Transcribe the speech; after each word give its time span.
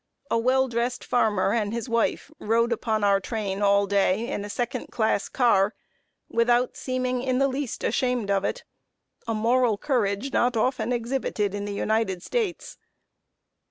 A 0.31 0.37
well 0.39 0.67
dressed 0.67 1.03
farmer 1.03 1.53
and 1.53 1.71
his 1.75 1.87
wife 1.87 2.31
rode 2.39 2.73
upon 2.73 3.03
our 3.03 3.19
train 3.19 3.61
all 3.61 3.85
day 3.85 4.27
in 4.31 4.43
a 4.43 4.49
second 4.49 4.87
class 4.87 5.29
car, 5.29 5.75
without 6.27 6.75
seeming 6.75 7.21
in 7.21 7.37
the 7.37 7.47
least 7.47 7.83
ashamed 7.83 8.31
of 8.31 8.43
it 8.43 8.63
a 9.27 9.35
moral 9.35 9.77
courage 9.77 10.33
not 10.33 10.57
often 10.57 10.91
exhibited 10.91 11.53
in 11.53 11.65
the 11.65 11.75
United 11.75 12.23
States. 12.23 12.79